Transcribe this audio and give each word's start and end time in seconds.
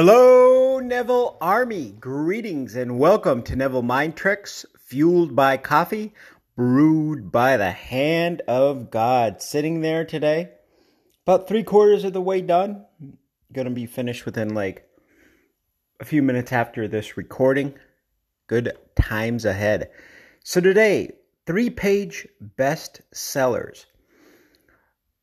Hello, 0.00 0.78
Neville 0.78 1.36
Army. 1.40 1.90
Greetings 1.98 2.76
and 2.76 3.00
welcome 3.00 3.42
to 3.42 3.56
Neville 3.56 3.82
Mind 3.82 4.14
Tricks, 4.14 4.64
fueled 4.78 5.34
by 5.34 5.56
coffee, 5.56 6.14
brewed 6.54 7.32
by 7.32 7.56
the 7.56 7.72
hand 7.72 8.40
of 8.46 8.92
God. 8.92 9.42
Sitting 9.42 9.80
there 9.80 10.04
today, 10.04 10.50
about 11.26 11.48
three 11.48 11.64
quarters 11.64 12.04
of 12.04 12.12
the 12.12 12.20
way 12.20 12.40
done. 12.40 12.86
Gonna 13.52 13.70
be 13.70 13.86
finished 13.86 14.24
within 14.24 14.54
like 14.54 14.88
a 15.98 16.04
few 16.04 16.22
minutes 16.22 16.52
after 16.52 16.86
this 16.86 17.16
recording. 17.16 17.74
Good 18.46 18.78
times 18.94 19.44
ahead. 19.44 19.90
So, 20.44 20.60
today, 20.60 21.10
three 21.44 21.70
page 21.70 22.28
best 22.40 23.00
sellers. 23.12 23.86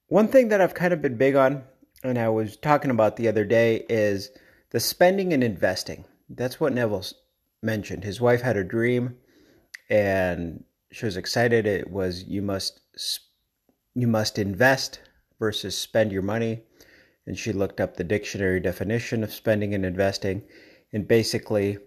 One 0.08 0.28
thing 0.28 0.50
that 0.50 0.60
I've 0.60 0.74
kind 0.74 0.92
of 0.92 1.02
been 1.02 1.16
big 1.16 1.38
on, 1.38 1.64
and 2.04 2.20
I 2.20 2.28
was 2.28 2.58
talking 2.58 2.92
about 2.92 3.16
the 3.16 3.30
other 3.30 3.46
day, 3.46 3.86
is 3.88 4.32
the 4.76 4.80
spending 4.82 5.32
and 5.32 5.42
investing. 5.42 6.04
That's 6.28 6.60
what 6.60 6.74
Neville 6.74 7.06
mentioned. 7.64 8.04
His 8.04 8.20
wife 8.20 8.42
had 8.42 8.58
a 8.58 8.64
dream, 8.66 9.16
and 9.90 10.66
she 10.92 11.06
was 11.06 11.16
excited. 11.16 11.66
It 11.66 11.90
was 11.90 12.26
you 12.26 12.42
must 12.42 12.82
you 13.94 14.06
must 14.06 14.38
invest 14.38 15.00
versus 15.40 15.78
spend 15.78 16.12
your 16.12 16.24
money. 16.24 16.64
And 17.26 17.40
she 17.40 17.54
looked 17.54 17.80
up 17.80 17.96
the 17.96 18.04
dictionary 18.04 18.60
definition 18.60 19.24
of 19.24 19.32
spending 19.32 19.74
and 19.74 19.86
investing, 19.86 20.44
and 20.92 21.08
basically 21.08 21.78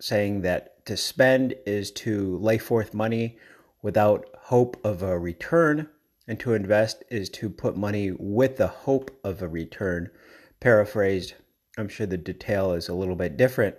saying 0.00 0.40
that 0.40 0.84
to 0.86 0.96
spend 0.96 1.54
is 1.64 1.92
to 1.92 2.38
lay 2.38 2.58
forth 2.58 2.92
money 2.92 3.38
without 3.82 4.26
hope 4.36 4.76
of 4.82 5.04
a 5.04 5.16
return, 5.16 5.88
and 6.26 6.40
to 6.40 6.54
invest 6.54 7.04
is 7.08 7.28
to 7.30 7.48
put 7.48 7.76
money 7.76 8.10
with 8.10 8.56
the 8.56 8.66
hope 8.82 9.16
of 9.22 9.42
a 9.42 9.46
return. 9.46 10.10
Paraphrased 10.58 11.34
I'm 11.76 11.88
sure 11.88 12.06
the 12.06 12.16
detail 12.16 12.72
is 12.72 12.88
a 12.88 12.94
little 12.94 13.16
bit 13.16 13.36
different 13.36 13.76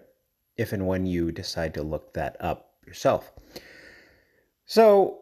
if 0.58 0.74
and 0.74 0.88
when 0.88 1.06
you 1.06 1.32
decide 1.32 1.74
to 1.76 1.84
look 1.84 2.14
that 2.14 2.38
up 2.40 2.72
yourself. 2.86 3.32
So, 4.66 5.20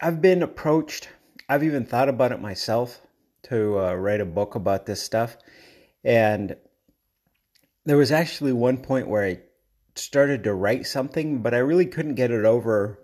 I've 0.00 0.22
been 0.22 0.42
approached, 0.42 1.08
I've 1.48 1.64
even 1.64 1.84
thought 1.84 2.08
about 2.08 2.32
it 2.32 2.40
myself 2.40 3.00
to 3.44 3.78
uh, 3.78 3.94
write 3.94 4.20
a 4.20 4.24
book 4.26 4.54
about 4.54 4.86
this 4.86 5.02
stuff. 5.02 5.36
And 6.04 6.56
there 7.84 7.96
was 7.96 8.12
actually 8.12 8.52
one 8.52 8.78
point 8.78 9.08
where 9.08 9.24
I 9.24 9.40
started 9.96 10.44
to 10.44 10.54
write 10.54 10.86
something, 10.86 11.42
but 11.42 11.54
I 11.54 11.58
really 11.58 11.86
couldn't 11.86 12.14
get 12.14 12.30
it 12.30 12.44
over 12.44 13.00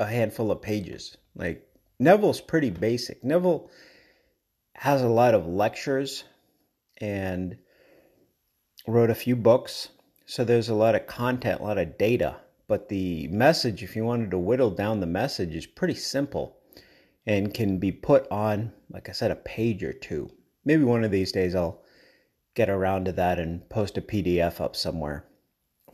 a 0.00 0.06
handful 0.06 0.50
of 0.50 0.62
pages. 0.62 1.16
Like, 1.34 1.66
Neville's 1.98 2.40
pretty 2.40 2.70
basic. 2.70 3.22
Neville 3.22 3.70
has 4.74 5.02
a 5.02 5.08
lot 5.08 5.34
of 5.34 5.46
lectures 5.46 6.24
and 6.98 7.56
wrote 8.86 9.10
a 9.10 9.14
few 9.14 9.36
books. 9.36 9.88
So 10.26 10.44
there's 10.44 10.68
a 10.68 10.74
lot 10.74 10.94
of 10.94 11.06
content, 11.06 11.60
a 11.60 11.64
lot 11.64 11.78
of 11.78 11.98
data. 11.98 12.36
But 12.66 12.88
the 12.88 13.28
message, 13.28 13.82
if 13.82 13.96
you 13.96 14.04
wanted 14.04 14.30
to 14.30 14.38
whittle 14.38 14.70
down 14.70 15.00
the 15.00 15.06
message, 15.06 15.54
is 15.54 15.66
pretty 15.66 15.94
simple 15.94 16.58
and 17.26 17.54
can 17.54 17.78
be 17.78 17.92
put 17.92 18.26
on, 18.30 18.72
like 18.90 19.08
I 19.08 19.12
said, 19.12 19.30
a 19.30 19.36
page 19.36 19.82
or 19.82 19.92
two. 19.92 20.30
Maybe 20.64 20.84
one 20.84 21.04
of 21.04 21.10
these 21.10 21.32
days 21.32 21.54
I'll 21.54 21.82
get 22.54 22.68
around 22.68 23.04
to 23.06 23.12
that 23.12 23.38
and 23.38 23.68
post 23.70 23.96
a 23.96 24.02
PDF 24.02 24.60
up 24.60 24.76
somewhere 24.76 25.24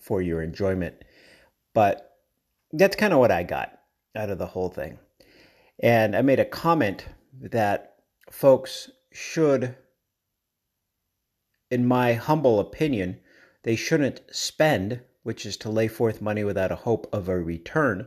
for 0.00 0.22
your 0.22 0.42
enjoyment. 0.42 0.96
But 1.74 2.18
that's 2.72 2.96
kind 2.96 3.12
of 3.12 3.18
what 3.18 3.30
I 3.30 3.42
got 3.42 3.78
out 4.16 4.30
of 4.30 4.38
the 4.38 4.46
whole 4.46 4.68
thing. 4.68 4.98
And 5.80 6.16
I 6.16 6.22
made 6.22 6.40
a 6.40 6.44
comment 6.44 7.06
that 7.40 7.96
folks 8.30 8.90
should 9.12 9.76
in 11.74 11.84
my 11.84 12.12
humble 12.12 12.60
opinion, 12.60 13.18
they 13.64 13.74
shouldn't 13.74 14.20
spend, 14.30 15.00
which 15.24 15.44
is 15.44 15.56
to 15.56 15.68
lay 15.68 15.88
forth 15.88 16.22
money 16.22 16.44
without 16.44 16.70
a 16.70 16.76
hope 16.76 17.08
of 17.12 17.28
a 17.28 17.36
return, 17.36 18.06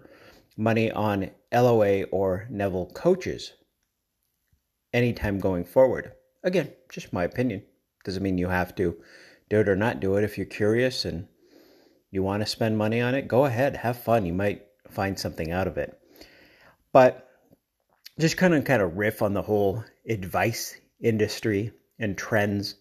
money 0.56 0.90
on 0.90 1.32
LOA 1.54 2.04
or 2.04 2.48
Neville 2.50 2.90
coaches 2.94 3.52
anytime 4.94 5.38
going 5.38 5.66
forward. 5.66 6.14
Again, 6.46 6.72
just 6.90 7.12
my 7.12 7.26
opinion. 7.26 7.62
Doesn't 8.06 8.24
mean 8.24 8.38
you 8.38 8.48
have 8.48 8.74
to 8.76 8.96
do 9.50 9.60
it 9.60 9.68
or 9.68 9.76
not 9.76 10.00
do 10.00 10.16
it. 10.16 10.24
If 10.24 10.38
you're 10.38 10.46
curious 10.46 11.04
and 11.04 11.28
you 12.10 12.24
want 12.24 12.42
to 12.42 12.46
spend 12.46 12.78
money 12.78 13.02
on 13.02 13.16
it, 13.16 13.28
go 13.28 13.44
ahead, 13.44 13.76
have 13.76 14.02
fun. 14.02 14.26
You 14.26 14.34
might 14.34 14.66
find 14.90 15.20
something 15.20 15.52
out 15.52 15.68
of 15.68 15.78
it. 15.78 16.00
But 16.94 17.30
just 18.18 18.38
kind 18.38 18.54
of 18.54 18.64
kind 18.64 18.82
of 18.82 18.96
riff 18.96 19.22
on 19.22 19.34
the 19.34 19.42
whole 19.42 19.84
advice 20.08 20.78
industry 21.02 21.74
and 22.00 22.18
trends 22.18 22.76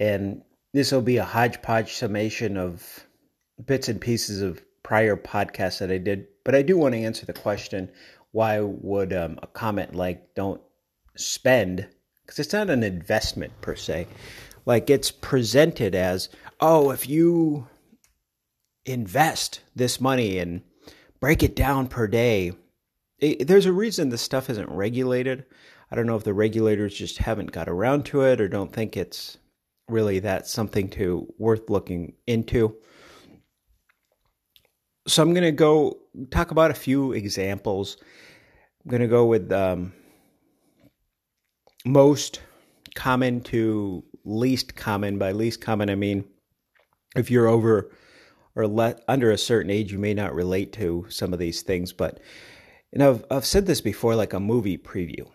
and 0.00 0.42
this 0.72 0.92
will 0.92 1.02
be 1.02 1.16
a 1.16 1.24
hodgepodge 1.24 1.94
summation 1.94 2.56
of 2.56 3.06
bits 3.64 3.88
and 3.88 4.00
pieces 4.00 4.42
of 4.42 4.62
prior 4.82 5.16
podcasts 5.16 5.78
that 5.78 5.90
I 5.90 5.98
did. 5.98 6.26
But 6.44 6.54
I 6.54 6.62
do 6.62 6.76
want 6.76 6.94
to 6.94 7.00
answer 7.00 7.26
the 7.26 7.32
question 7.32 7.90
why 8.32 8.60
would 8.60 9.12
um, 9.12 9.38
a 9.42 9.46
comment 9.46 9.94
like 9.94 10.34
don't 10.34 10.60
spend? 11.16 11.88
Because 12.22 12.38
it's 12.38 12.52
not 12.52 12.68
an 12.68 12.82
investment 12.82 13.52
per 13.62 13.74
se. 13.74 14.06
Like 14.66 14.90
it's 14.90 15.10
presented 15.10 15.94
as, 15.94 16.28
oh, 16.60 16.90
if 16.90 17.08
you 17.08 17.66
invest 18.84 19.60
this 19.74 20.00
money 20.00 20.38
and 20.38 20.60
break 21.20 21.42
it 21.42 21.56
down 21.56 21.86
per 21.86 22.06
day, 22.06 22.52
it, 23.18 23.48
there's 23.48 23.66
a 23.66 23.72
reason 23.72 24.10
this 24.10 24.22
stuff 24.22 24.50
isn't 24.50 24.70
regulated. 24.70 25.46
I 25.90 25.96
don't 25.96 26.06
know 26.06 26.16
if 26.16 26.24
the 26.24 26.34
regulators 26.34 26.94
just 26.94 27.18
haven't 27.18 27.52
got 27.52 27.68
around 27.68 28.04
to 28.06 28.22
it 28.22 28.40
or 28.40 28.48
don't 28.48 28.72
think 28.72 28.96
it's 28.96 29.38
really 29.88 30.18
that's 30.18 30.50
something 30.50 30.88
to 30.90 31.32
worth 31.38 31.70
looking 31.70 32.14
into. 32.26 32.76
So 35.06 35.22
I'm 35.22 35.32
going 35.32 35.44
to 35.44 35.52
go 35.52 35.98
talk 36.30 36.50
about 36.50 36.70
a 36.70 36.74
few 36.74 37.12
examples. 37.12 37.96
I'm 38.84 38.90
going 38.90 39.02
to 39.02 39.08
go 39.08 39.26
with 39.26 39.52
um, 39.52 39.92
most 41.84 42.40
common 42.94 43.40
to 43.42 44.04
least 44.24 44.74
common. 44.74 45.18
By 45.18 45.32
least 45.32 45.60
common, 45.60 45.90
I 45.90 45.94
mean 45.94 46.24
if 47.14 47.30
you're 47.30 47.46
over 47.46 47.92
or 48.56 48.66
le- 48.66 48.96
under 49.06 49.30
a 49.30 49.38
certain 49.38 49.70
age, 49.70 49.92
you 49.92 49.98
may 49.98 50.14
not 50.14 50.34
relate 50.34 50.72
to 50.74 51.06
some 51.08 51.32
of 51.32 51.38
these 51.38 51.62
things. 51.62 51.92
But 51.92 52.18
and 52.92 53.02
I've 53.02 53.24
I've 53.30 53.46
said 53.46 53.66
this 53.66 53.80
before, 53.80 54.16
like 54.16 54.32
a 54.32 54.40
movie 54.40 54.78
preview. 54.78 55.28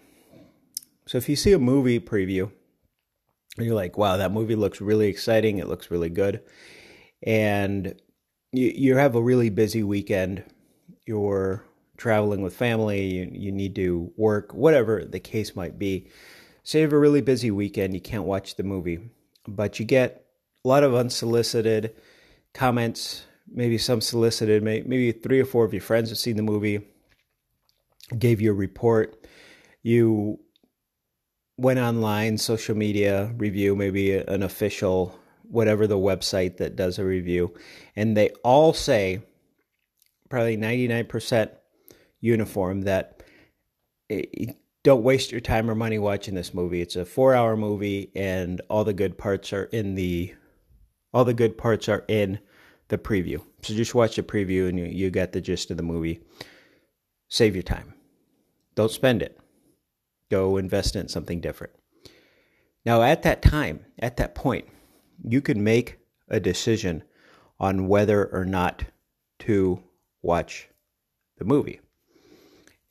So 1.06 1.18
if 1.18 1.29
you 1.29 1.35
see 1.35 1.53
a 1.53 1.59
movie 1.59 2.00
preview 2.00 2.51
you're 3.57 3.75
like, 3.75 3.97
wow, 3.97 4.17
that 4.17 4.31
movie 4.31 4.56
looks 4.56 4.81
really 4.81 5.07
exciting. 5.07 5.57
It 5.57 5.67
looks 5.67 5.91
really 5.91 6.09
good. 6.09 6.41
And 7.23 7.95
you, 8.51 8.72
you 8.73 8.95
have 8.95 9.16
a 9.16 9.22
really 9.22 9.50
busy 9.50 9.84
weekend. 9.84 10.44
You're 11.06 11.63
traveling 11.97 12.41
with 12.41 12.56
family, 12.56 13.06
you, 13.06 13.29
you 13.31 13.51
need 13.51 13.75
to 13.75 14.12
work, 14.17 14.53
whatever 14.56 15.06
the 15.06 15.19
case 15.19 15.56
might 15.56 15.78
be. 15.78 16.09
So 16.63 16.79
you 16.79 16.84
have 16.84 16.94
a 16.94 17.00
really 17.00 17.22
busy 17.22 17.51
weekend, 17.51 17.94
you 17.94 18.01
can't 18.01 18.23
watch 18.23 18.56
the 18.56 18.63
movie, 18.63 19.00
but 19.47 19.79
you 19.79 19.85
get 19.85 20.25
a 20.66 20.68
lot 20.68 20.83
of 20.83 20.95
unsolicited 20.95 21.95
comments, 22.53 23.25
maybe 23.47 23.78
some 23.78 24.01
solicited, 24.01 24.63
maybe 24.63 25.12
three 25.12 25.39
or 25.39 25.45
four 25.45 25.63
of 25.63 25.73
your 25.73 25.81
friends 25.81 26.09
have 26.09 26.18
seen 26.18 26.38
the 26.38 26.44
movie, 26.44 26.81
gave 28.18 28.41
you 28.41 28.50
a 28.50 28.56
report. 28.56 29.28
You 29.83 30.39
went 31.57 31.79
online, 31.79 32.38
social 32.38 32.75
media 32.75 33.34
review, 33.38 33.75
maybe 33.75 34.13
an 34.13 34.44
official, 34.44 35.18
whatever 35.44 35.88
the 35.88 35.98
website 35.98 36.57
that 36.57 36.75
does 36.75 36.98
a 36.98 37.06
review, 37.06 37.53
and 37.95 38.15
they 38.15 38.30
all 38.44 38.74
say, 38.74 39.21
probably 40.30 40.57
99% 40.57 41.51
uniform, 42.19 42.81
that 42.81 43.24
eh, 44.09 44.24
don't 44.83 45.03
waste 45.03 45.31
your 45.31 45.42
time 45.42 45.69
or 45.69 45.75
money 45.75 46.00
watching 46.00 46.33
this 46.33 46.53
movie. 46.53 46.81
It's 46.81 46.95
a 46.95 47.06
four 47.06 47.36
hour 47.36 47.56
movie, 47.56 48.12
and 48.15 48.62
all 48.69 48.83
the 48.83 48.94
good 48.94 49.18
parts 49.18 49.53
are 49.53 49.65
in 49.65 49.95
the 49.95 50.33
all 51.13 51.25
the 51.25 51.33
good 51.33 51.57
parts 51.57 51.89
are 51.89 52.06
in 52.07 52.39
the 52.88 52.98
preview. 52.98 53.42
So 53.63 53.74
just 53.74 53.94
watch 53.94 54.15
the 54.15 54.24
preview 54.24 54.69
and 54.69 54.80
you, 54.80 54.86
you 54.86 55.09
get 55.09 55.33
the 55.33 55.42
gist 55.42 55.69
of 55.69 55.77
the 55.77 55.83
movie. 55.83 56.21
Save 57.27 57.56
your 57.56 57.63
time. 57.63 57.94
Don't 58.75 58.92
spend 58.92 59.21
it 59.21 59.40
go 60.31 60.57
invest 60.57 60.95
in 60.95 61.10
something 61.10 61.42
different. 61.42 61.74
Now, 62.86 63.04
at 63.04 63.22
that 63.24 63.44
time, 63.44 63.86
at 64.00 64.18
that 64.18 64.33
point, 64.33 64.66
you 65.24 65.42
could 65.42 65.57
make 65.57 66.00
a 66.30 66.39
decision 66.39 67.04
on 67.60 67.88
whether 67.88 68.25
or 68.25 68.45
not 68.45 68.86
to 69.39 69.83
watch 70.24 70.69
the 71.38 71.45
movie. 71.45 71.80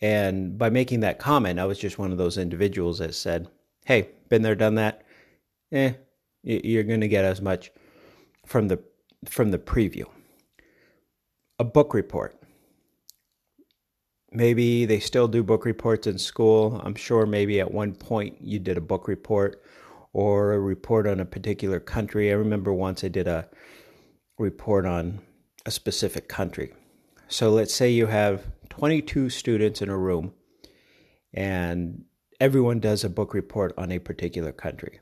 And 0.01 0.57
by 0.57 0.71
making 0.71 1.01
that 1.01 1.19
comment, 1.19 1.59
I 1.59 1.65
was 1.65 1.79
just 1.79 1.99
one 1.99 2.13
of 2.13 2.19
those 2.19 2.39
individuals 2.39 2.99
that 2.99 3.15
said, 3.15 3.49
"Hey, 3.85 4.11
been 4.29 4.43
there, 4.43 4.55
done 4.55 4.77
that. 4.77 5.03
Eh, 5.73 5.95
you're 6.43 6.85
going 6.85 7.01
to 7.01 7.09
get 7.09 7.25
as 7.25 7.41
much 7.41 7.71
from 8.47 8.69
the 8.69 8.79
from 9.27 9.51
the 9.51 9.59
preview." 9.59 10.07
A 11.59 11.65
book 11.65 11.93
report 11.93 12.40
maybe 14.33 14.87
they 14.87 15.01
still 15.01 15.29
do 15.29 15.43
book 15.43 15.65
reports 15.65 16.07
in 16.07 16.19
school. 16.19 16.81
I'm 16.85 16.95
sure 16.95 17.27
maybe 17.27 17.61
at 17.61 17.73
one 17.73 17.95
point 17.95 18.37
you 18.41 18.59
did 18.59 18.77
a 18.77 18.81
book 18.81 19.09
report, 19.09 19.63
or 20.13 20.53
a 20.53 20.61
report 20.61 21.07
on 21.07 21.21
a 21.21 21.25
particular 21.25 21.81
country. 21.81 22.31
I 22.31 22.35
remember 22.35 22.73
once 22.73 23.05
I 23.05 23.09
did 23.09 23.29
a 23.29 23.49
report 24.39 24.87
on 24.87 25.21
a 25.67 25.71
specific 25.71 26.29
country. 26.29 26.73
So 27.29 27.51
let's 27.51 27.75
say 27.75 27.91
you 27.91 28.07
have 28.07 28.47
22 28.71 29.31
students 29.31 29.83
in 29.83 29.89
a 29.89 29.97
room 29.97 30.33
and 31.33 32.05
everyone 32.41 32.81
does 32.81 33.05
a 33.05 33.09
book 33.09 33.35
report 33.35 33.73
on 33.79 33.93
a 33.93 33.99
particular 33.99 34.53
country. 34.53 35.01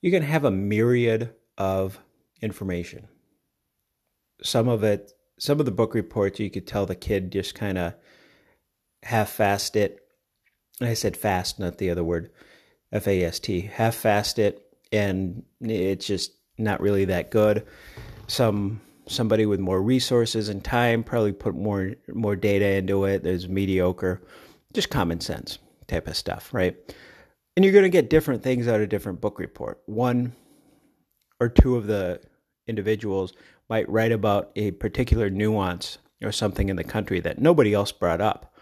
You 0.00 0.10
can 0.10 0.22
have 0.22 0.44
a 0.44 0.50
myriad 0.50 1.34
of 1.56 2.00
information. 2.40 3.08
Some 4.42 4.68
of 4.68 4.82
it, 4.82 5.12
some 5.38 5.60
of 5.60 5.66
the 5.66 5.72
book 5.72 5.94
reports, 5.94 6.40
you 6.40 6.50
could 6.50 6.66
tell 6.66 6.86
the 6.86 6.94
kid 6.94 7.30
just 7.30 7.54
kind 7.54 7.78
of 7.78 7.94
half-fast 9.08 9.74
it. 9.74 10.00
I 10.80 10.94
said 10.94 11.16
fast, 11.16 11.58
not 11.58 11.78
the 11.78 11.88
other 11.90 12.04
word, 12.04 12.30
F-A-S-T. 12.92 13.62
Half-fast 13.62 14.38
it, 14.38 14.62
and 14.92 15.44
it's 15.60 16.06
just 16.06 16.32
not 16.58 16.80
really 16.80 17.06
that 17.06 17.30
good. 17.30 17.66
Some 18.26 18.82
somebody 19.06 19.46
with 19.46 19.60
more 19.60 19.80
resources 19.80 20.50
and 20.50 20.62
time 20.62 21.02
probably 21.02 21.32
put 21.32 21.54
more 21.54 21.94
more 22.12 22.36
data 22.36 22.66
into 22.66 23.06
it. 23.06 23.22
There's 23.22 23.48
mediocre, 23.48 24.20
just 24.74 24.90
common 24.90 25.20
sense 25.20 25.58
type 25.86 26.06
of 26.06 26.16
stuff, 26.16 26.52
right? 26.52 26.76
And 27.56 27.64
you're 27.64 27.72
going 27.72 27.84
to 27.84 27.88
get 27.88 28.10
different 28.10 28.42
things 28.42 28.68
out 28.68 28.82
of 28.82 28.90
different 28.90 29.22
book 29.22 29.38
report. 29.38 29.80
One 29.86 30.34
or 31.40 31.48
two 31.48 31.76
of 31.76 31.86
the 31.86 32.20
individuals 32.66 33.32
might 33.70 33.88
write 33.88 34.12
about 34.12 34.50
a 34.54 34.72
particular 34.72 35.30
nuance 35.30 35.96
or 36.22 36.30
something 36.30 36.68
in 36.68 36.76
the 36.76 36.84
country 36.84 37.20
that 37.20 37.40
nobody 37.40 37.72
else 37.72 37.90
brought 37.90 38.20
up. 38.20 38.54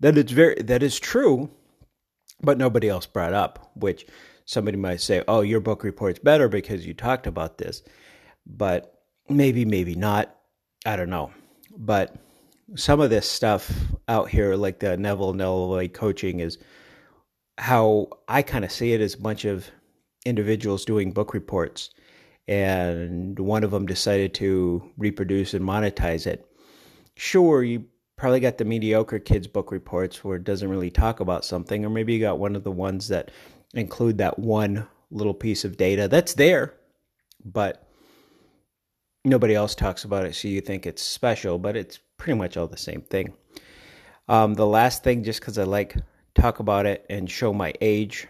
That 0.00 0.18
it's 0.18 0.32
very 0.32 0.56
that 0.62 0.82
is 0.82 0.98
true, 0.98 1.50
but 2.42 2.58
nobody 2.58 2.88
else 2.88 3.06
brought 3.06 3.32
up, 3.32 3.70
which 3.74 4.06
somebody 4.44 4.76
might 4.76 5.00
say, 5.00 5.22
"Oh, 5.28 5.40
your 5.40 5.60
book 5.60 5.84
report's 5.84 6.18
better 6.18 6.48
because 6.48 6.86
you 6.86 6.94
talked 6.94 7.26
about 7.26 7.58
this." 7.58 7.82
But 8.46 9.02
maybe 9.28 9.64
maybe 9.64 9.94
not. 9.94 10.34
I 10.84 10.96
don't 10.96 11.10
know. 11.10 11.30
But 11.76 12.16
some 12.76 13.00
of 13.00 13.10
this 13.10 13.28
stuff 13.28 13.72
out 14.08 14.28
here 14.28 14.54
like 14.56 14.80
the 14.80 14.96
Neville 14.96 15.32
Neville 15.32 15.88
coaching 15.88 16.40
is 16.40 16.58
how 17.58 18.08
I 18.28 18.42
kind 18.42 18.64
of 18.64 18.72
see 18.72 18.92
it 18.92 19.00
as 19.00 19.14
a 19.14 19.20
bunch 19.20 19.44
of 19.44 19.70
individuals 20.26 20.84
doing 20.84 21.12
book 21.12 21.34
reports 21.34 21.90
and 22.48 23.38
one 23.38 23.64
of 23.64 23.70
them 23.70 23.86
decided 23.86 24.34
to 24.34 24.90
reproduce 24.98 25.54
and 25.54 25.64
monetize 25.64 26.26
it. 26.26 26.46
Sure, 27.16 27.62
you 27.62 27.84
probably 28.24 28.40
got 28.40 28.56
the 28.56 28.64
mediocre 28.64 29.18
kids 29.18 29.46
book 29.46 29.70
reports 29.70 30.24
where 30.24 30.36
it 30.36 30.44
doesn't 30.44 30.70
really 30.70 30.90
talk 30.90 31.20
about 31.20 31.44
something, 31.44 31.84
or 31.84 31.90
maybe 31.90 32.14
you 32.14 32.20
got 32.20 32.38
one 32.38 32.56
of 32.56 32.64
the 32.64 32.72
ones 32.72 33.08
that 33.08 33.30
include 33.74 34.16
that 34.16 34.38
one 34.38 34.88
little 35.10 35.34
piece 35.34 35.62
of 35.62 35.76
data 35.76 36.08
that's 36.08 36.32
there, 36.32 36.72
but 37.44 37.86
nobody 39.26 39.54
else 39.54 39.74
talks 39.74 40.04
about 40.04 40.24
it, 40.24 40.34
so 40.34 40.48
you 40.48 40.62
think 40.62 40.86
it's 40.86 41.02
special, 41.02 41.58
but 41.58 41.76
it's 41.76 41.98
pretty 42.16 42.38
much 42.38 42.56
all 42.56 42.66
the 42.66 42.78
same 42.78 43.02
thing. 43.02 43.34
Um, 44.26 44.54
the 44.54 44.66
last 44.66 45.04
thing, 45.04 45.22
just 45.22 45.40
because 45.40 45.58
I 45.58 45.64
like 45.64 45.94
talk 46.34 46.60
about 46.60 46.86
it 46.86 47.04
and 47.10 47.30
show 47.30 47.52
my 47.52 47.74
age. 47.82 48.26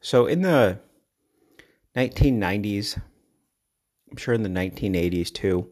So 0.00 0.24
in 0.24 0.40
the 0.40 0.78
1990s, 1.94 2.98
I'm 4.10 4.16
sure 4.16 4.32
in 4.32 4.44
the 4.44 4.48
1980s 4.48 5.30
too, 5.30 5.68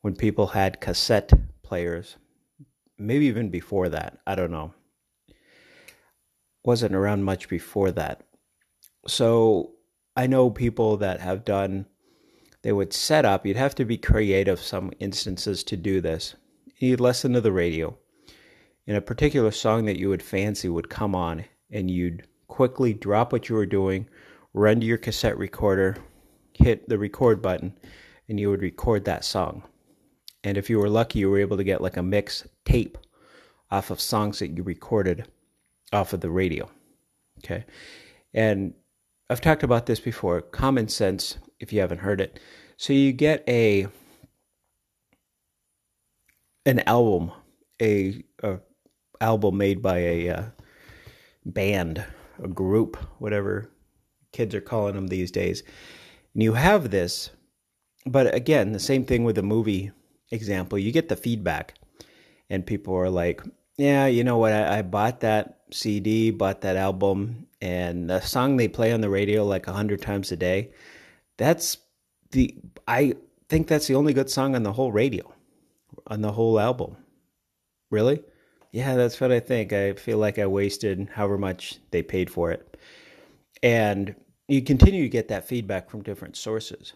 when 0.00 0.16
people 0.16 0.46
had 0.46 0.80
cassette 0.80 1.34
players, 1.62 2.16
maybe 2.98 3.26
even 3.26 3.50
before 3.50 3.88
that, 3.88 4.18
I 4.26 4.34
don't 4.34 4.50
know. 4.50 4.74
Wasn't 6.64 6.94
around 6.94 7.24
much 7.24 7.48
before 7.48 7.92
that. 7.92 8.22
So 9.06 9.72
I 10.16 10.26
know 10.26 10.50
people 10.50 10.96
that 10.98 11.20
have 11.20 11.44
done, 11.44 11.86
they 12.62 12.72
would 12.72 12.92
set 12.92 13.24
up, 13.24 13.46
you'd 13.46 13.56
have 13.56 13.74
to 13.76 13.84
be 13.84 13.96
creative 13.96 14.60
some 14.60 14.92
instances 14.98 15.64
to 15.64 15.76
do 15.76 16.00
this. 16.00 16.34
You'd 16.78 17.00
listen 17.00 17.32
to 17.32 17.40
the 17.40 17.52
radio. 17.52 17.96
And 18.86 18.96
a 18.96 19.02
particular 19.02 19.50
song 19.50 19.84
that 19.86 19.98
you 19.98 20.08
would 20.08 20.22
fancy 20.22 20.68
would 20.68 20.88
come 20.88 21.14
on, 21.14 21.44
and 21.70 21.90
you'd 21.90 22.26
quickly 22.48 22.94
drop 22.94 23.32
what 23.32 23.48
you 23.48 23.54
were 23.54 23.66
doing, 23.66 24.08
run 24.54 24.80
to 24.80 24.86
your 24.86 24.98
cassette 24.98 25.38
recorder, 25.38 25.96
hit 26.58 26.88
the 26.88 26.98
record 26.98 27.40
button 27.40 27.72
and 28.28 28.38
you 28.38 28.50
would 28.50 28.62
record 28.62 29.04
that 29.04 29.24
song. 29.24 29.62
And 30.48 30.56
if 30.56 30.70
you 30.70 30.78
were 30.78 30.88
lucky, 30.88 31.18
you 31.18 31.28
were 31.28 31.38
able 31.38 31.58
to 31.58 31.64
get 31.64 31.82
like 31.82 31.98
a 31.98 32.02
mix 32.02 32.48
tape 32.64 32.96
off 33.70 33.90
of 33.90 34.00
songs 34.00 34.38
that 34.38 34.56
you 34.56 34.62
recorded 34.62 35.28
off 35.92 36.14
of 36.14 36.22
the 36.22 36.30
radio. 36.30 36.70
Okay. 37.40 37.66
And 38.32 38.72
I've 39.28 39.42
talked 39.42 39.62
about 39.62 39.84
this 39.84 40.00
before 40.00 40.40
common 40.40 40.88
sense, 40.88 41.36
if 41.60 41.70
you 41.70 41.80
haven't 41.80 41.98
heard 41.98 42.22
it. 42.22 42.40
So 42.78 42.94
you 42.94 43.12
get 43.12 43.44
a 43.46 43.88
an 46.64 46.80
album, 46.86 47.30
a, 47.82 48.24
a 48.42 48.60
album 49.20 49.58
made 49.58 49.82
by 49.82 49.98
a 49.98 50.28
uh, 50.30 50.44
band, 51.44 52.02
a 52.42 52.48
group, 52.48 52.96
whatever 53.18 53.70
kids 54.32 54.54
are 54.54 54.62
calling 54.62 54.94
them 54.94 55.08
these 55.08 55.30
days. 55.30 55.62
And 56.32 56.42
you 56.42 56.54
have 56.54 56.90
this, 56.90 57.28
but 58.06 58.34
again, 58.34 58.72
the 58.72 58.80
same 58.80 59.04
thing 59.04 59.24
with 59.24 59.36
the 59.36 59.42
movie 59.42 59.92
example. 60.30 60.78
You 60.78 60.92
get 60.92 61.08
the 61.08 61.16
feedback, 61.16 61.74
and 62.50 62.66
people 62.66 62.94
are 62.94 63.10
like, 63.10 63.42
yeah, 63.76 64.06
you 64.06 64.24
know 64.24 64.38
what? 64.38 64.52
I, 64.52 64.78
I 64.78 64.82
bought 64.82 65.20
that 65.20 65.60
CD, 65.70 66.30
bought 66.30 66.62
that 66.62 66.76
album, 66.76 67.46
and 67.60 68.08
the 68.10 68.20
song 68.20 68.56
they 68.56 68.68
play 68.68 68.92
on 68.92 69.00
the 69.00 69.10
radio 69.10 69.44
like 69.44 69.66
a 69.66 69.72
hundred 69.72 70.02
times 70.02 70.32
a 70.32 70.36
day. 70.36 70.70
That's 71.36 71.78
the 72.30 72.54
I 72.86 73.14
think 73.48 73.68
that's 73.68 73.86
the 73.86 73.94
only 73.94 74.12
good 74.12 74.30
song 74.30 74.54
on 74.54 74.62
the 74.62 74.72
whole 74.72 74.92
radio, 74.92 75.32
on 76.06 76.22
the 76.22 76.32
whole 76.32 76.58
album. 76.58 76.96
Really? 77.90 78.22
Yeah, 78.72 78.96
that's 78.96 79.20
what 79.20 79.32
I 79.32 79.40
think. 79.40 79.72
I 79.72 79.94
feel 79.94 80.18
like 80.18 80.38
I 80.38 80.46
wasted 80.46 81.08
however 81.14 81.38
much 81.38 81.78
they 81.90 82.02
paid 82.02 82.30
for 82.30 82.50
it. 82.50 82.76
And 83.62 84.14
you 84.46 84.62
continue 84.62 85.02
to 85.02 85.08
get 85.08 85.28
that 85.28 85.48
feedback 85.48 85.90
from 85.90 86.02
different 86.02 86.36
sources. 86.36 86.92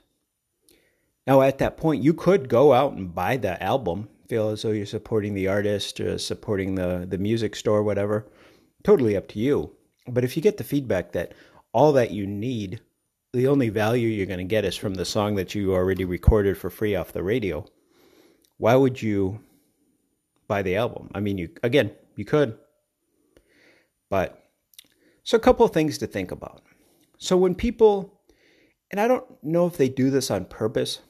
Now, 1.27 1.43
at 1.43 1.59
that 1.59 1.77
point, 1.77 2.03
you 2.03 2.15
could 2.15 2.49
go 2.49 2.73
out 2.73 2.95
and 2.95 3.15
buy 3.15 3.37
the 3.37 3.63
album, 3.63 4.09
feel 4.29 4.49
as 4.49 4.63
though 4.63 4.71
you're 4.71 4.87
supporting 4.87 5.35
the 5.35 5.49
artist 5.49 6.01
or 6.01 6.19
supporting 6.19 6.75
the, 6.75 7.07
the 7.09 7.19
music 7.19 7.55
store, 7.55 7.83
whatever. 7.83 8.27
Totally 8.83 9.17
up 9.17 9.29
to 9.29 9.39
you. 9.39 9.71
But 10.09 10.25
if 10.25 10.37
you 10.37 10.43
get 10.43 10.57
the 10.57 10.65
feedback 10.65 11.13
that 11.13 11.33
all 11.73 11.93
that 11.93 12.11
you 12.11 12.27
need, 12.27 12.81
the 13.33 13.47
only 13.47 13.69
value 13.69 14.09
you're 14.09 14.27
going 14.27 14.39
to 14.39 14.45
get 14.45 14.65
is 14.65 14.77
from 14.77 14.95
the 14.95 15.05
song 15.05 15.37
that 15.37 15.55
you 15.55 15.73
already 15.73 16.05
recorded 16.05 16.59
for 16.59 16.71
free 16.71 16.97
off 16.97 17.13
the 17.13 17.23
radio, 17.23 17.65
why 18.59 18.75
would 18.75 19.01
you 19.01 19.41
buy 20.49 20.63
the 20.63 20.77
album? 20.77 21.09
I 21.15 21.21
mean, 21.21 21.39
you 21.39 21.51
again, 21.63 21.93
you 22.17 22.25
could. 22.25 22.59
But 24.11 24.45
so 25.23 25.37
a 25.37 25.41
couple 25.41 25.65
of 25.65 25.73
things 25.73 25.99
to 25.99 26.07
think 26.07 26.31
about. 26.31 26.63
So 27.17 27.37
when 27.37 27.55
people, 27.55 28.21
and 28.91 29.01
I 29.01 29.09
don't 29.09 29.25
know 29.43 29.67
if 29.67 29.77
they 29.77 29.89
do 29.89 30.11
this 30.11 30.31
on 30.31 30.45
purpose, 30.45 31.01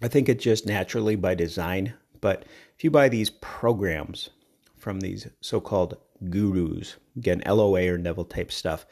I 0.00 0.08
think 0.08 0.28
it's 0.28 0.44
just 0.44 0.66
naturally 0.66 1.16
by 1.16 1.34
design, 1.34 1.94
but 2.20 2.44
if 2.76 2.84
you 2.84 2.90
buy 2.90 3.08
these 3.08 3.30
programs 3.30 4.30
from 4.76 5.00
these 5.00 5.26
so 5.40 5.60
called 5.60 5.96
gurus, 6.30 6.96
again, 7.16 7.42
LOA 7.46 7.92
or 7.92 7.98
Neville 7.98 8.24
type 8.24 8.52
stuff, 8.52 8.86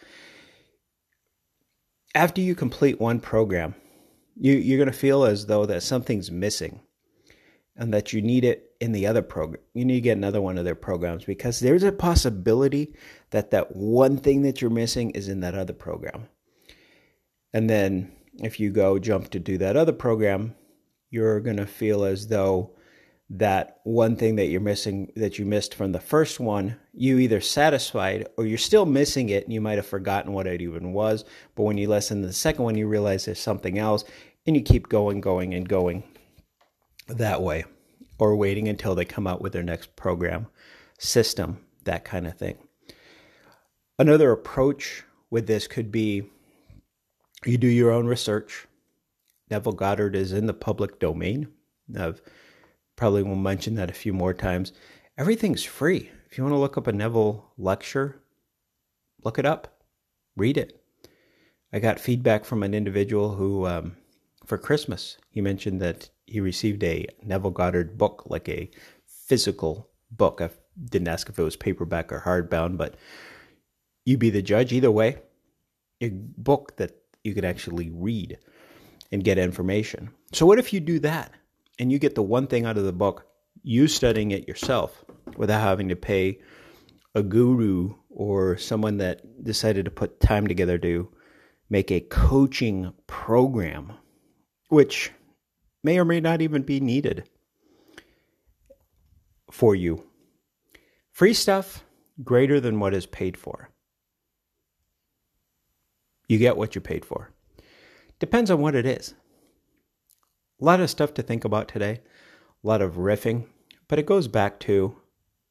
after 2.15 2.41
you 2.41 2.55
complete 2.55 3.01
one 3.01 3.21
program, 3.21 3.75
you, 4.37 4.55
you're 4.55 4.79
going 4.79 4.91
to 4.91 4.99
feel 4.99 5.25
as 5.25 5.47
though 5.47 5.67
that 5.67 5.83
something's 5.83 6.31
missing 6.31 6.81
and 7.77 7.93
that 7.93 8.13
you 8.13 8.23
need 8.23 8.45
it 8.45 8.75
in 8.81 8.93
the 8.93 9.07
other 9.07 9.23
program. 9.23 9.63
You 9.75 9.85
need 9.85 9.95
to 9.97 10.01
get 10.01 10.17
another 10.17 10.41
one 10.41 10.59
of 10.59 10.65
their 10.65 10.75
programs 10.75 11.25
because 11.25 11.61
there's 11.61 11.83
a 11.83 11.93
possibility 11.93 12.95
that 13.31 13.51
that 13.51 13.77
one 13.77 14.17
thing 14.17 14.43
that 14.43 14.61
you're 14.61 14.71
missing 14.71 15.11
is 15.11 15.29
in 15.29 15.41
that 15.41 15.55
other 15.55 15.73
program. 15.73 16.29
And 17.53 17.69
then 17.71 18.13
if 18.39 18.59
you 18.61 18.71
go 18.71 18.99
jump 18.99 19.31
to 19.31 19.39
do 19.39 19.59
that 19.59 19.77
other 19.77 19.93
program, 19.93 20.55
you're 21.17 21.41
going 21.41 21.57
to 21.57 21.67
feel 21.67 22.05
as 22.05 22.29
though 22.29 22.71
that 23.31 23.81
one 23.85 24.15
thing 24.15 24.37
that 24.37 24.47
you're 24.47 24.61
missing 24.61 25.11
that 25.17 25.39
you 25.39 25.47
missed 25.47 25.75
from 25.75 25.93
the 25.93 26.01
first 26.01 26.39
one, 26.39 26.77
you 26.93 27.19
either 27.19 27.41
satisfied 27.41 28.29
or 28.37 28.45
you're 28.47 28.59
still 28.59 28.85
missing 28.85 29.31
it 29.31 29.45
and 29.45 29.53
you 29.53 29.61
might 29.61 29.79
have 29.79 29.87
forgotten 29.87 30.33
what 30.33 30.47
it 30.47 30.61
even 30.61 30.93
was. 30.93 31.25
But 31.55 31.65
when 31.65 31.79
you 31.79 31.89
listen 31.89 32.21
to 32.21 32.27
the 32.27 32.33
second 32.33 32.65
one, 32.65 32.77
you 32.77 32.87
realize 32.87 33.25
there's 33.25 33.41
something 33.41 33.79
else 33.79 34.05
and 34.47 34.55
you 34.55 34.63
keep 34.63 34.89
going, 34.89 35.21
going, 35.21 35.55
and 35.55 35.67
going 35.67 36.05
that 37.09 37.43
way 37.43 37.65
or 38.19 38.37
waiting 38.37 38.69
until 38.69 38.95
they 38.95 39.05
come 39.05 39.27
out 39.27 39.41
with 39.41 39.53
their 39.53 39.63
next 39.63 39.97
program 39.97 40.47
system, 40.99 41.65
that 41.85 42.05
kind 42.05 42.27
of 42.27 42.37
thing. 42.37 42.59
Another 43.99 44.31
approach 44.31 45.03
with 45.31 45.47
this 45.47 45.67
could 45.67 45.91
be 45.91 46.31
you 47.45 47.59
do 47.59 47.67
your 47.67 47.91
own 47.91 48.07
research. 48.07 48.67
Neville 49.51 49.73
Goddard 49.73 50.17
is 50.17 50.33
in 50.33 50.47
the 50.47 50.55
public 50.55 50.99
domain. 50.99 51.49
I've 51.99 52.21
probably 52.97 53.23
will 53.23 53.37
mention 53.37 53.75
that 53.77 53.91
a 53.91 53.95
few 53.95 54.13
more 54.13 54.35
times. 54.35 54.73
Everything's 55.17 55.65
free. 55.65 56.11
If 56.31 56.37
you 56.37 56.45
want 56.45 56.55
to 56.55 56.59
look 56.59 56.77
up 56.77 56.87
a 56.87 56.93
Neville 56.93 57.53
lecture, 57.57 58.21
look 59.23 59.39
it 59.39 59.47
up, 59.47 59.81
read 60.37 60.57
it. 60.57 60.83
I 61.73 61.79
got 61.79 62.01
feedback 62.01 62.45
from 62.45 62.63
an 62.63 62.75
individual 62.75 63.35
who, 63.35 63.67
um, 63.67 63.97
for 64.45 64.59
Christmas, 64.59 65.19
he 65.31 65.41
mentioned 65.41 65.81
that 65.81 66.11
he 66.27 66.41
received 66.41 66.83
a 66.83 67.07
Neville 67.23 67.51
Goddard 67.51 67.97
book, 67.99 68.25
like 68.27 68.49
a 68.49 68.71
physical 69.07 69.91
book. 70.11 70.41
I 70.41 70.51
didn't 70.83 71.09
ask 71.09 71.29
if 71.29 71.39
it 71.39 71.43
was 71.43 71.57
paperback 71.57 72.13
or 72.13 72.21
hardbound, 72.21 72.77
but 72.77 72.97
you 74.05 74.19
be 74.19 74.31
the 74.31 74.43
judge. 74.43 74.73
Either 74.73 74.91
way, 74.91 75.19
a 76.01 76.11
book 76.11 76.77
that 76.77 76.97
you 77.25 77.35
could 77.35 77.45
actually 77.45 77.91
read 77.91 78.39
and 79.13 79.25
get 79.25 79.39
information. 79.39 80.11
So, 80.33 80.47
what 80.47 80.59
if 80.59 80.73
you 80.73 80.81
do 80.81 80.99
that 81.01 81.33
and 81.79 81.91
you 81.93 81.99
get 81.99 82.15
the 82.15 82.23
one 82.23 82.47
thing 82.47 82.67
out 82.67 82.79
of 82.79 82.85
the 82.85 82.93
book, 82.93 83.27
you 83.63 83.89
studying 83.89 84.31
it 84.31 84.49
yourself 84.49 85.05
without 85.37 85.61
having 85.61 85.89
to 85.89 85.97
pay 85.97 86.41
a 87.15 87.23
guru 87.23 87.95
or 88.11 88.57
someone 88.57 88.99
that 88.99 89.45
decided 89.45 89.85
to 89.85 89.91
put 89.91 90.21
time 90.21 90.47
together 90.47 90.79
to 90.79 91.09
make 91.69 91.91
a 91.91 92.01
coaching 92.01 92.93
program, 93.07 93.93
which 94.69 95.11
may 95.83 95.99
or 95.99 96.05
may 96.05 96.21
not 96.21 96.43
even 96.43 96.63
be 96.63 96.81
needed 96.81 97.29
for 99.51 99.75
you. 99.75 100.05
Free 101.13 101.35
stuff 101.35 101.85
greater 102.23 102.61
than 102.61 102.81
what 102.81 102.95
is 102.95 103.07
paid 103.07 103.37
for. 103.37 103.71
You 106.29 106.39
get 106.39 106.57
what 106.57 106.75
you 106.75 106.81
paid 106.81 107.05
for. 107.05 107.33
Depends 108.19 108.51
on 108.51 108.61
what 108.61 108.75
it 108.75 108.87
is. 108.87 109.15
A 110.61 110.65
lot 110.65 110.81
of 110.81 110.89
stuff 110.89 111.13
to 111.15 111.23
think 111.23 111.45
about 111.45 111.69
today, 111.69 112.01
a 112.65 112.67
lot 112.67 112.81
of 112.81 112.95
riffing, 112.95 113.47
but 113.89 113.99
it 113.99 114.07
goes 114.07 114.27
back 114.27 114.59
to 114.61 114.97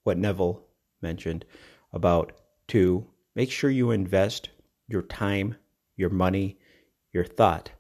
what 0.04 0.18
Neville 0.18 0.64
mentioned 1.02 1.46
about 1.94 2.32
to 2.70 3.06
make 3.36 3.52
sure 3.52 3.70
you 3.70 3.92
invest 3.92 4.50
your 4.88 5.04
time, 5.04 5.56
your 5.96 6.10
money, 6.10 6.58
your 7.12 7.24
thought 7.26 7.72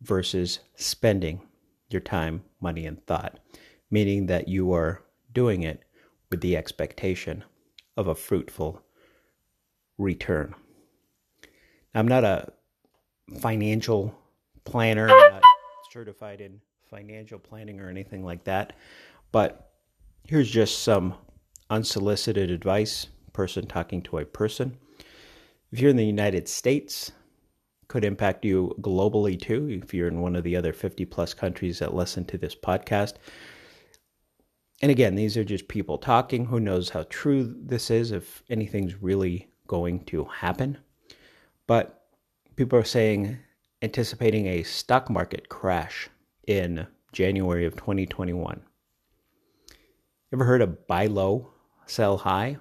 versus 0.00 0.60
spending 0.74 1.40
your 1.90 2.00
time, 2.00 2.42
money, 2.60 2.86
and 2.86 3.04
thought, 3.06 3.38
meaning 3.90 4.26
that 4.26 4.48
you 4.48 4.72
are 4.72 5.02
doing 5.32 5.62
it 5.62 5.82
with 6.30 6.40
the 6.40 6.56
expectation 6.56 7.44
of 7.96 8.06
a 8.06 8.14
fruitful 8.14 8.82
return. 9.96 10.54
I'm 11.94 12.06
not 12.06 12.24
a 12.24 12.52
financial 13.40 14.14
planner, 14.64 15.06
not 15.06 15.42
certified 15.90 16.40
in 16.40 16.60
financial 16.88 17.38
planning 17.38 17.80
or 17.80 17.88
anything 17.88 18.24
like 18.24 18.44
that, 18.44 18.74
but 19.32 19.72
here's 20.24 20.50
just 20.50 20.82
some 20.82 21.14
unsolicited 21.70 22.50
advice, 22.50 23.08
person 23.32 23.66
talking 23.66 24.02
to 24.02 24.18
a 24.18 24.24
person. 24.24 24.76
If 25.70 25.80
you're 25.80 25.90
in 25.90 25.96
the 25.96 26.04
United 26.04 26.48
States, 26.48 27.12
could 27.88 28.04
impact 28.04 28.44
you 28.44 28.74
globally 28.80 29.40
too 29.40 29.80
if 29.82 29.94
you're 29.94 30.08
in 30.08 30.20
one 30.20 30.36
of 30.36 30.44
the 30.44 30.56
other 30.56 30.72
50 30.72 31.04
plus 31.06 31.34
countries 31.34 31.78
that 31.78 31.94
listen 31.94 32.24
to 32.26 32.38
this 32.38 32.54
podcast. 32.54 33.14
And 34.80 34.90
again, 34.90 35.14
these 35.14 35.36
are 35.36 35.44
just 35.44 35.68
people 35.68 35.98
talking. 35.98 36.44
Who 36.46 36.60
knows 36.60 36.90
how 36.90 37.04
true 37.08 37.54
this 37.58 37.90
is, 37.90 38.12
if 38.12 38.42
anything's 38.48 39.02
really 39.02 39.48
going 39.66 40.04
to 40.04 40.24
happen. 40.24 40.78
But 41.66 41.97
people 42.58 42.78
are 42.78 42.84
saying, 42.84 43.38
anticipating 43.82 44.46
a 44.46 44.64
stock 44.64 45.08
market 45.08 45.48
crash 45.48 46.10
in 46.48 46.88
January 47.12 47.64
of 47.64 47.76
2021. 47.76 48.60
Ever 50.32 50.44
heard 50.44 50.60
of 50.60 50.86
buy 50.88 51.06
low, 51.06 51.52
sell 51.86 52.18
high? 52.18 52.58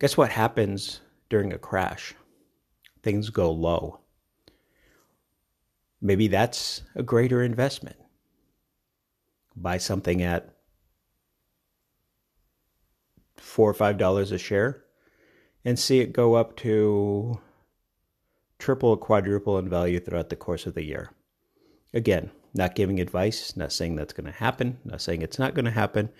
Guess 0.00 0.16
what 0.16 0.30
happens 0.30 1.02
during 1.28 1.52
a 1.52 1.58
crash? 1.58 2.14
things 3.02 3.30
go 3.30 3.50
low. 3.50 4.00
Maybe 6.00 6.28
that's 6.28 6.82
a 6.94 7.02
greater 7.02 7.42
investment. 7.42 7.96
Buy 9.56 9.78
something 9.78 10.22
at 10.22 10.54
four 13.36 13.70
or 13.70 13.74
five 13.74 13.96
dollars 13.98 14.32
a 14.32 14.38
share 14.38 14.84
and 15.64 15.78
see 15.78 16.00
it 16.00 16.12
go 16.12 16.34
up 16.34 16.56
to 16.56 17.40
triple 18.60 18.96
quadruple 18.96 19.58
in 19.58 19.68
value 19.68 19.98
throughout 19.98 20.28
the 20.28 20.36
course 20.36 20.66
of 20.66 20.74
the 20.74 20.84
year. 20.84 21.10
Again, 21.92 22.30
not 22.54 22.74
giving 22.74 23.00
advice, 23.00 23.56
not 23.56 23.72
saying 23.72 23.96
that's 23.96 24.12
going 24.12 24.26
to 24.26 24.38
happen, 24.38 24.78
not 24.84 25.00
saying 25.00 25.22
it's 25.22 25.38
not 25.38 25.54
going 25.54 25.64
to 25.64 25.70
happen, 25.70 26.10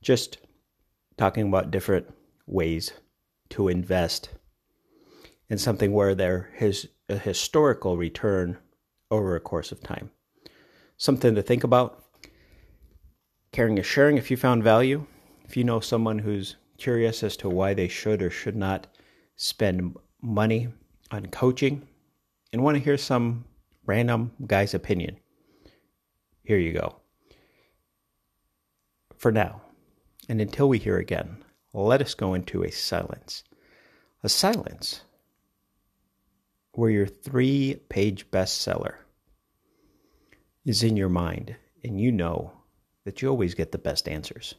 just 0.00 0.38
talking 1.16 1.48
about 1.48 1.70
different 1.70 2.12
ways 2.46 2.92
to 3.50 3.68
invest 3.68 4.30
in 5.48 5.58
something 5.58 5.92
where 5.92 6.14
there 6.14 6.50
is 6.60 6.88
a 7.08 7.18
historical 7.18 7.96
return 7.96 8.56
over 9.10 9.36
a 9.36 9.40
course 9.40 9.72
of 9.72 9.82
time. 9.82 10.10
Something 10.96 11.34
to 11.34 11.42
think 11.42 11.64
about. 11.64 12.04
Caring 13.52 13.78
is 13.78 13.86
sharing 13.86 14.16
if 14.16 14.30
you 14.30 14.36
found 14.36 14.64
value. 14.64 15.06
If 15.44 15.56
you 15.56 15.64
know 15.64 15.80
someone 15.80 16.18
who's 16.18 16.56
curious 16.78 17.22
as 17.22 17.36
to 17.38 17.48
why 17.48 17.74
they 17.74 17.88
should 17.88 18.22
or 18.22 18.30
should 18.30 18.56
not 18.56 18.86
spend 19.36 19.96
money 20.22 20.68
on 21.14 21.26
coaching 21.26 21.86
and 22.52 22.62
want 22.62 22.76
to 22.76 22.82
hear 22.82 22.98
some 22.98 23.44
random 23.86 24.32
guy's 24.46 24.74
opinion, 24.74 25.16
here 26.42 26.58
you 26.58 26.72
go. 26.72 26.96
For 29.16 29.32
now, 29.32 29.62
and 30.28 30.40
until 30.40 30.68
we 30.68 30.78
hear 30.78 30.98
again, 30.98 31.42
let 31.72 32.02
us 32.02 32.14
go 32.14 32.34
into 32.34 32.62
a 32.62 32.70
silence. 32.70 33.44
A 34.22 34.28
silence 34.28 35.02
where 36.72 36.90
your 36.90 37.06
three 37.06 37.80
page 37.88 38.30
bestseller 38.30 38.96
is 40.64 40.82
in 40.82 40.96
your 40.96 41.08
mind 41.08 41.56
and 41.82 42.00
you 42.00 42.10
know 42.10 42.52
that 43.04 43.20
you 43.20 43.28
always 43.28 43.54
get 43.54 43.70
the 43.70 43.78
best 43.78 44.08
answers. 44.08 44.54